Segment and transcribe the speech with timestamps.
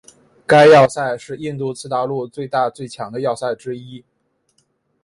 [0.47, 4.03] 该要塞是印度次大陆最大最强的要塞之一。